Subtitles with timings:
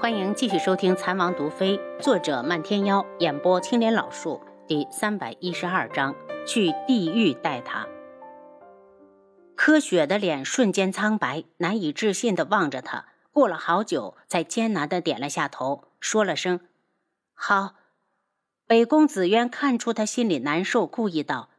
[0.00, 6.14] 欢迎继续收听《残王毒妃》，作者漫天妖，演播青莲老树，第三百一十二章：
[6.46, 7.84] 去地狱带他。
[9.56, 16.60] 柯雪的脸瞬间苍白，难以置信地望着他，过了好久，才艰难地点了下头，说了声
[17.34, 17.74] ：“好。”
[18.68, 21.50] 北宫紫渊看出他心里难受，故意道：“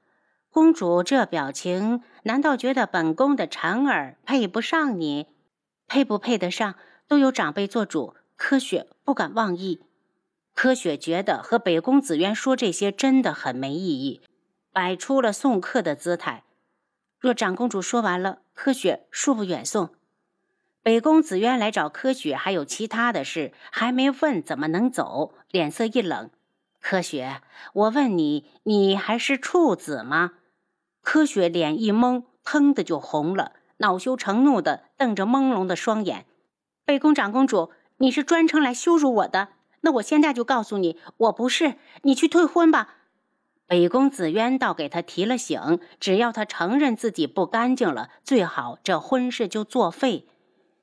[0.49, 5.27] 公主这表情，难道觉得本宫的婵儿配不上你？
[5.87, 6.75] 配不配得上，
[7.09, 9.81] 都有长辈做主。”柯雪不敢妄议，
[10.55, 14.21] 柯雪觉得和北宫紫渊说这些真的很没意义，
[14.71, 16.45] 摆出了送客的姿态。
[17.19, 19.89] 若长公主说完了，柯雪恕不远送。
[20.81, 26.31] 北宫紫渊来找柯雪还有其他的事，还没问怎么能走，脸色一冷。
[26.79, 27.41] 柯雪，
[27.73, 30.31] 我问你，你还是处子吗？
[31.01, 36.25] 柯雪脸一懵，腾的就红了，恼羞成怒的瞪着朦胧的双眼。
[36.85, 37.71] 北宫长公主。
[37.99, 39.49] 你是专程来羞辱我的？
[39.81, 41.75] 那我现在就告诉你，我不是。
[42.01, 42.95] 你去退婚吧。
[43.67, 50.27] 北宫紫渊倒给他提了醒，只要他承认自己不干净了，最好这婚事就作废。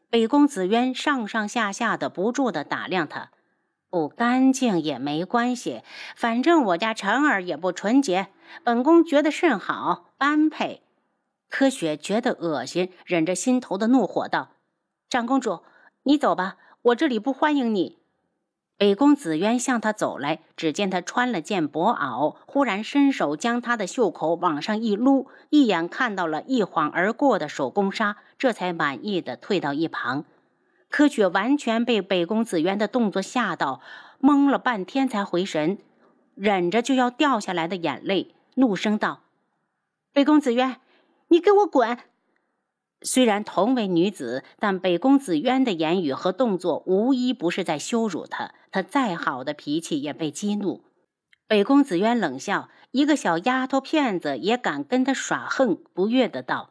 [0.08, 3.30] 北宫紫渊上上下下的不住的打量他，
[3.91, 5.83] 不干净也没关系，
[6.14, 8.28] 反正我家晨儿也不纯洁，
[8.62, 10.83] 本宫觉得甚好，般配。
[11.48, 14.51] 柯雪觉得恶心，忍着心头的怒火道
[15.08, 15.61] ：“长公主，
[16.03, 16.56] 你走吧。”
[16.87, 17.98] 我这里不欢迎你。
[18.77, 30.25] 北宫紫渊向他走来，只见他穿了件薄袄，忽然伸手将他的袖口往上一撸，一眼看到了一晃而过的手工纱，这才满意的退到一旁。
[30.89, 33.81] 柯雪完全被北宫紫渊的动作吓到，
[34.20, 35.79] 懵了半天才回神，
[36.37, 39.23] 忍着就要掉下来的眼泪，怒声道
[40.12, 40.81] ：“北宫紫渊，
[41.29, 41.98] 你给我滚！”
[43.02, 48.52] 虽然同为女子，但北宫紫渊的言语和动作无一不是在羞辱她。
[48.72, 50.83] 她再好的脾气也被激怒。
[51.47, 56.70] 北宫紫渊冷笑：“一个小丫头片子也敢跟他耍横？”不悦的道：“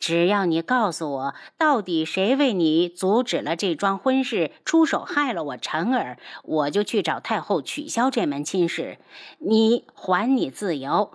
[0.00, 8.98] 只要你告诉我，到底谁为你阻止了这桩婚事，出手害了我辰儿，我就去找太后取消这门亲事，
[9.38, 11.12] 你还你自由。”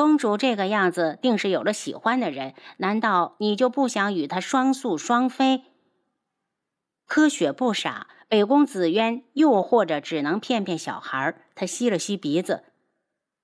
[0.00, 2.54] 公主这个样子，定是有了喜欢的人。
[2.78, 5.64] 难道你就不想与他双宿双飞？
[7.06, 11.34] 柯雪不傻，北宫紫渊又或者只能骗骗小孩。
[11.54, 12.64] 他吸了吸鼻子，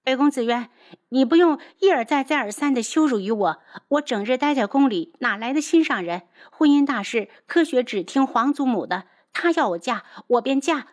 [0.02, 0.70] 北宫紫渊，
[1.10, 3.62] 你不用一而再、再而三的羞辱于我。
[3.88, 6.22] 我整日待在宫里，哪来的心上人？
[6.50, 9.04] 婚姻大事，柯雪只听皇祖母的。
[9.34, 10.86] 她要我嫁，我便嫁。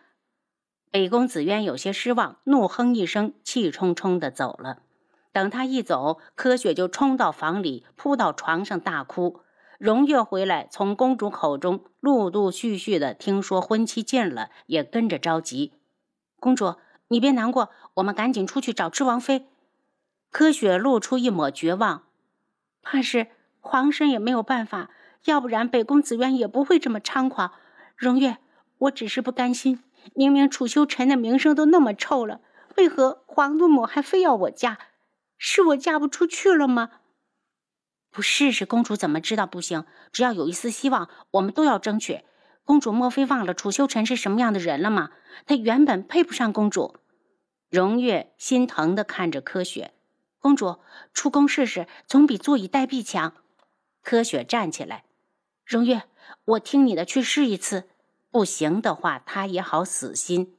[0.90, 4.82] 北宫紫渊有些失望，怒哼一声，气冲冲的走了。
[5.34, 9.40] 等他一走，柯雪就冲到房里，扑到床上大哭。
[9.78, 15.72] 荣月回来，从公主口中陆陆续续的听说婚期近了，也跟着着急。
[16.38, 16.76] 公主，
[17.08, 19.48] 你别难过，我们赶紧出去找知王妃。
[20.30, 22.04] 柯雪露出一抹绝望，
[22.80, 23.26] 怕是
[23.58, 24.90] 皇上也没有办法，
[25.24, 27.50] 要不然北宫紫渊也不会这么猖狂。
[27.96, 28.38] 荣月，
[28.78, 29.82] 我只是不甘心，
[30.14, 32.40] 明明楚修臣的名声都那么臭了，
[32.76, 34.78] 为何皇祖母还非要我嫁？
[35.46, 36.88] 是我嫁不出去了吗？
[38.10, 39.84] 不试试，公主怎么知道不行？
[40.10, 42.22] 只要有一丝希望，我们都要争取。
[42.64, 45.10] 公主莫非忘了楚修臣是什么样的人了吗？
[45.44, 46.96] 他原本配不上公主。
[47.68, 49.92] 荣月心疼的看着柯雪，
[50.38, 50.78] 公主
[51.12, 53.34] 出宫试试，总比坐以待毙强。
[54.02, 55.04] 柯雪站起来，
[55.66, 56.04] 荣月，
[56.46, 57.90] 我听你的，去试一次。
[58.30, 60.56] 不行的话，她也好死心。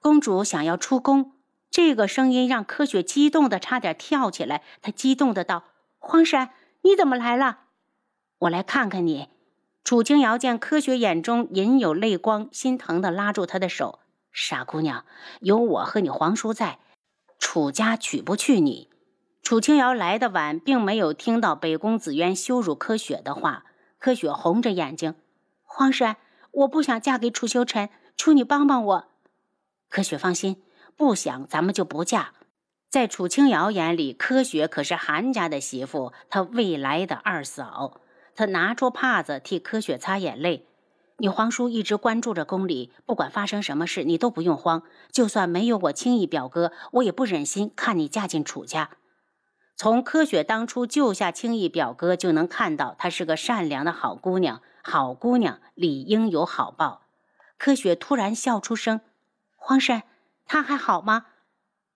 [0.00, 1.37] 公主想要出宫。
[1.70, 5.64] 这个声音让柯雪激动的差点跳起来，她激动的道
[5.98, 6.50] ：“荒山，
[6.82, 7.60] 你怎么来了？
[8.38, 9.28] 我来看看你。”
[9.84, 14.00] 楚清瑶见柯雪眼中隐有泪光，心疼的拉住她的手
[14.32, 15.04] ：“傻姑娘，
[15.40, 16.78] 有我和你皇叔在，
[17.38, 18.90] 楚家娶不去你。”
[19.42, 23.64] 楚清瑶来的晚，并没有听到北宫紫渊羞辱柯雪的话。
[23.98, 25.14] 柯雪红着眼睛
[25.64, 26.16] ：“荒山，
[26.50, 29.08] 我不想嫁给楚修臣，求你帮帮我。”
[29.88, 30.62] 柯雪放心。
[30.98, 32.32] 不想，咱们就不嫁。
[32.90, 38.00] 在楚清瑶眼里，柯雪可是韩家的媳妇，她未来的二嫂。
[38.34, 40.66] 她拿出帕子替柯雪擦眼泪。
[41.18, 44.82] 你皇叔一直关注着宫里，不管发生什么事，你都不用慌。
[45.12, 48.90] 就算没有我青义表哥，我也不忍心看你嫁进楚家。
[49.76, 54.62] 从柯雪当初救下青义表哥，就能看到她是个善良的好姑娘。
[54.82, 57.02] 好姑娘理应有好报。
[57.56, 59.00] 柯雪突然笑出声
[59.54, 60.02] ：“皇婶。”
[60.48, 61.26] 他还好吗？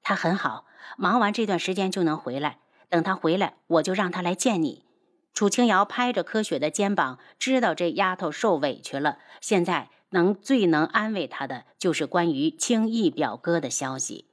[0.03, 0.67] 他很好，
[0.97, 2.59] 忙完这段时间就能回来。
[2.89, 4.85] 等他回来，我就让他来见你。
[5.33, 14.27] 楚清瑶拍着柯雪的肩膀，知道这丫头受委屈了，现在能最能安慰她的，就是关于青毅表哥的消息。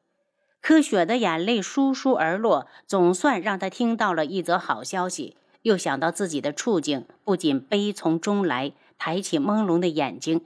[0.62, 5.38] 柯雪的眼泪簌簌而落，总算让她听到了一则好消息。
[5.62, 10.44] 又想到自己的处境，不仅悲从中来，抬起朦胧的眼睛：“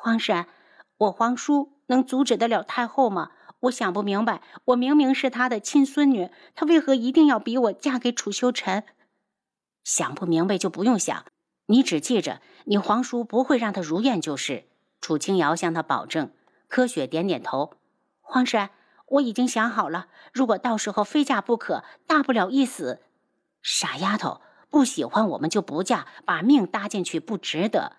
[0.00, 0.46] 皇婶，
[0.96, 3.30] 我皇叔能阻止得了太后吗？
[3.60, 4.42] 我想不明白。
[4.66, 8.84] 我明明是她的亲孙女，她为何一定要逼我嫁给楚修臣？
[9.82, 11.24] 想不明白就不用想，
[11.66, 14.64] 你只记着，你皇叔不会让他如愿就是。”
[15.00, 16.30] 楚清瑶向他保证。
[16.68, 17.74] 柯雪点点头
[18.20, 18.70] ：“皇婶，
[19.08, 23.02] 我已经想好了，如果到时候非嫁不可，大不了一死。”
[23.62, 27.96] 傻丫头，不喜欢我们就不嫁，把命搭进去不值得。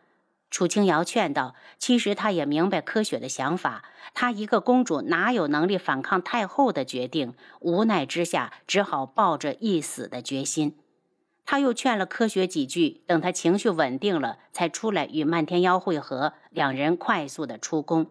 [0.55, 7.33] 楚清瑶劝道：“其实她也明白柯雪的想法，她一个公主哪有能力反抗太后的决定？
[7.59, 10.77] 无奈之下，只好抱着一死的决心。”
[11.45, 16.31] 他又劝了柯雪几句，等她情绪稳定了，才出来与漫天妖会合。
[16.51, 18.07] 两人快速的出宫。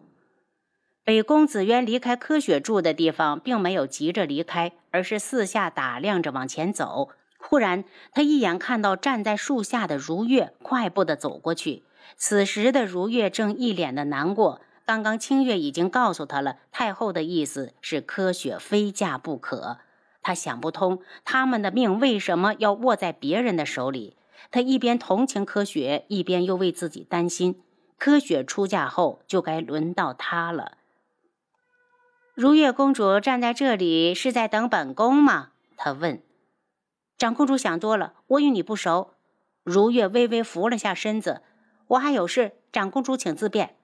[1.03, 7.09] 北宫子渊离开柯雪住的地方，并没有急着离开，而是四下打量着往前走。
[7.39, 11.81] 忽然，他一眼看到站在树下的如月，快步的走过去。
[12.17, 14.61] 此时的如月正一脸的难过。
[14.85, 19.79] 刚刚清月已经告诉他了，太后的意思是柯雪非嫁不可。
[20.21, 24.15] 他想不通，他们的命为什么要握在别人的手里？
[24.51, 27.61] 他一边同情柯雪，一边又为自己担心。
[27.97, 30.77] 柯雪出嫁后，就该轮到他了。
[32.35, 35.49] 如月公主站在这里，是在等本宫吗？
[35.77, 36.21] 他问。
[37.17, 39.13] 长公主想多了，我与你不熟。
[39.63, 41.41] 如月微微扶了下身子，
[41.87, 43.75] 我还有事，长公主请自便。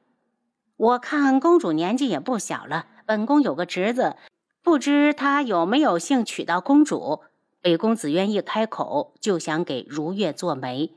[0.77, 4.15] 我看公主年纪也不小了，本宫有个侄子，
[4.63, 7.21] 不知他有没有幸娶到公主。
[7.61, 10.95] 北宫子渊一开口，就想给如月做媒。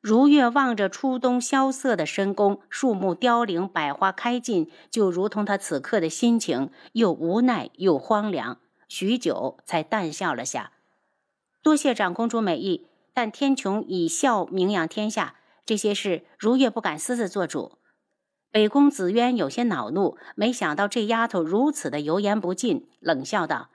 [0.00, 8.58] 如月望着初冬萧瑟的深宫，树木凋零，百花开尽，就如同他此刻的心情，又无奈又荒凉。
[8.88, 10.72] 许久，才淡笑了下。
[11.62, 15.34] 多谢长公主美意，但天穹以孝名扬天下，
[15.68, 17.76] 这些事如月不敢私自做主。
[18.50, 23.68] 北宫紫渊有些恼怒，没想到这丫头如此的油盐不进，冷笑道：“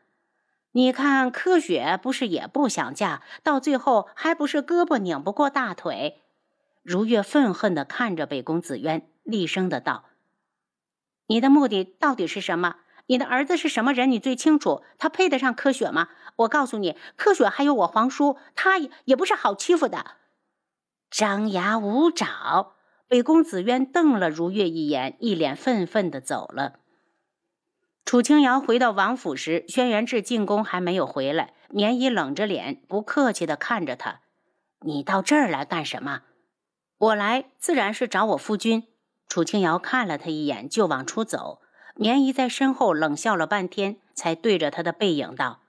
[0.74, 6.24] 你看柯雪不是也不想嫁，到最后还不是胳膊拧不过大腿？”
[6.81, 10.06] 如月愤恨地看着北宫紫渊，厉声的道
[11.30, 14.10] ：“你的目的到底是什么？”你的儿子是什么人？
[14.10, 14.81] 你最清楚。
[14.98, 16.07] 他配得上柯雪吗？
[16.38, 20.16] 我告诉你，柯雪还有我皇叔，他也不是好欺负的。
[21.15, 22.74] 张牙舞爪，
[23.07, 26.80] 北宫紫渊瞪了如月一眼，一脸愤愤的走了。
[28.04, 31.54] 楚清瑶回到王府时，轩辕志进宫还没有回来。
[31.69, 34.21] 绵衣冷着脸，不客气的看着他
[34.81, 36.21] ：“你到这儿来干什么
[36.98, 38.88] ？”“我来自然是找我夫君。”
[39.30, 41.62] 楚清瑶看了他一眼，就往出走。
[41.94, 45.60] 绵姨在身后冷笑了半天，才对着他的背影道：“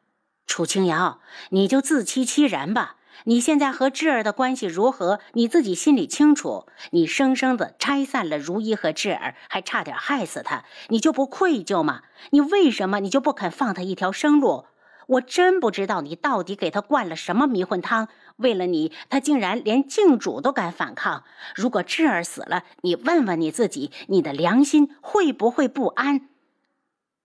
[0.49, 1.21] 楚清瑶，
[1.51, 2.97] 你就自欺欺人吧。
[3.25, 5.21] 你现在和智儿的关系如何？
[5.33, 6.67] 你自己心里清楚。
[6.91, 12.03] 你生生的拆散了如一和智儿，还差点害死他，你就不愧疚吗？
[12.31, 14.67] 你为什么你就不肯放他一条生路？
[15.07, 18.09] 我真不知道你到底给他灌了什么迷魂汤。”
[18.39, 21.23] 为了你，他竟然连靖主都敢反抗。
[21.55, 26.29] 如果智儿死了，你问问你自己，你的良心会不会不安？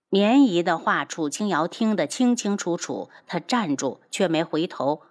[0.08, 3.10] 绵姨的话，楚清瑶听得清清楚楚。
[3.26, 5.02] 她站住，却没回头。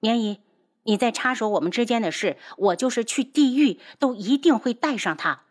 [0.00, 0.40] 棉姨，
[0.84, 5.42] 你在插手我们之间的事，我就是去地狱，都一定会带上他。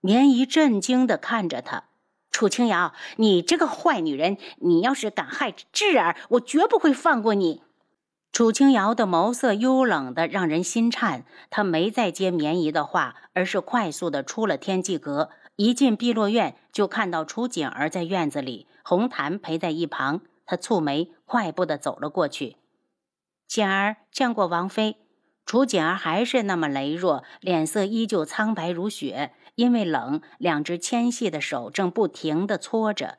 [0.00, 1.84] 棉姨震惊的看着他，
[2.30, 7.62] 楚清瑶，你这个坏女人，你要是敢害智儿，我绝不会放过你。
[8.32, 15.30] 楚清瑶的眸色幽冷的让人心颤，她没再接棉姨的话，而是快速的出了天际阁。
[15.56, 20.22] 一进碧落院，就看到楚景儿在院子里，红檀陪在一旁。
[20.46, 22.56] 他蹙眉，快步的走了过去。
[23.52, 24.96] 景儿见过王妃。
[25.44, 33.18] 楚锦儿还是那么羸弱，脸色依旧苍白如雪，因为冷，两只纤细的手正不停的搓着。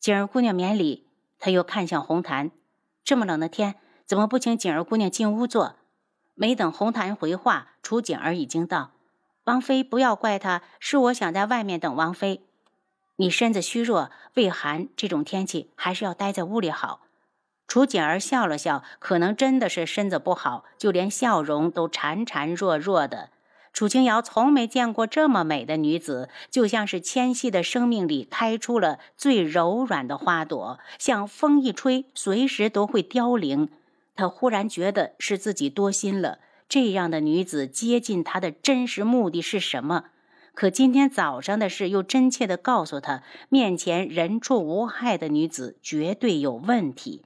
[0.00, 1.06] 景儿姑娘免礼。
[1.38, 2.50] 他又看向红檀，
[3.04, 3.76] 这么冷的天。
[4.04, 5.76] 怎么不请景儿姑娘进屋坐？
[6.34, 8.94] 没等红檀回话，楚锦儿已经到。
[9.44, 12.48] 王妃不要怪他，是我想在外面等王妃。
[13.14, 17.02] 你身子虚弱，畏寒，这种天气还是要待在屋里好。
[17.66, 23.30] 楚景儿笑了笑，可能真的是身子不好，就连笑容都孱孱弱弱的。
[23.72, 33.68] 楚清瑶从没见过这么美的女子，就像是纤细的生命里开出了最柔软的花朵，像风一吹，随时都会凋零。
[34.14, 40.04] 他忽然觉得是自己多心了，这样的女子接近他的真实目的是什么。
[40.54, 47.24] 可今天早上的事又真切地告诉他，面前人畜无害的女子绝对有问题。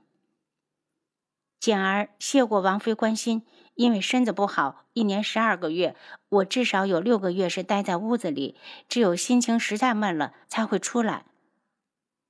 [1.60, 5.96] 简儿谢过王妃关心，因为身子不好，一年十二个月，
[6.28, 8.56] 我至少有六个月是待在屋子里，
[8.88, 11.24] 只有心情实在闷了才会出来。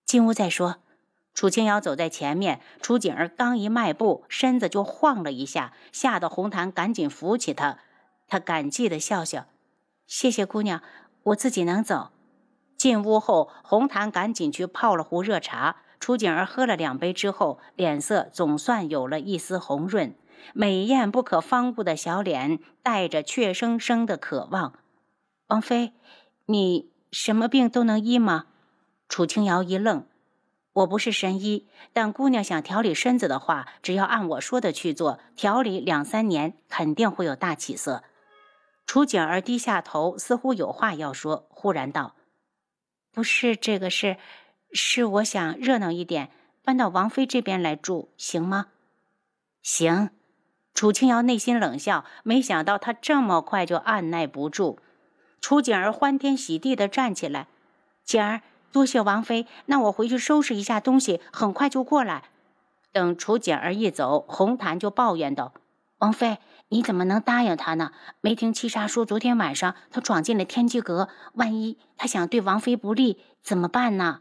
[0.04, 0.76] 进屋再说。
[1.34, 7.78] 楚清瑶走在前面，楚景儿刚一迈步，身子就晃了一下，吓得红檀赶紧扶起她。
[8.26, 9.46] 他感激地笑笑
[10.04, 10.82] ：“谢谢姑娘，
[11.22, 12.10] 我自己能走。”
[12.76, 15.76] 进屋后，红檀赶紧去泡了壶热茶。
[16.00, 20.14] 楚景儿喝了两杯之后，脸色总算有了一丝红润，
[20.54, 24.74] 美艳不可方物的小脸带着怯生生的渴望。
[25.48, 25.92] 王妃，
[26.46, 28.46] 你什么病都能医吗？
[29.08, 30.04] 楚清瑶一愣。
[30.74, 38.04] 我不是神医，但姑娘想调理身子的话，只要按我说的去做，调理两三年，肯定会有大起色。
[38.86, 42.14] 楚景儿低下头，似乎有话要说，忽然道
[43.12, 44.18] ：“不是这个事，
[44.72, 46.30] 是我想热闹一点，
[46.64, 48.66] 搬到王妃这边来住，行吗
[49.62, 50.10] ？”“行。”
[50.74, 54.78] 楚清瑶内心冷笑，没想到他这么快就按耐不住。
[55.40, 57.48] 楚景儿欢天喜地地站起来
[58.04, 62.24] ：“景儿。”多谢王妃，那我回去收拾一下东西，很快就过来。
[62.92, 65.54] 等楚简儿一走，红檀就抱怨道
[65.98, 66.36] ：“王妃，
[66.68, 67.92] 你怎么能答应他呢？
[68.20, 74.20] 没听七杀说，昨天晚上他闯进了天机阁，万一他想对王妃不利，怎么办呢？”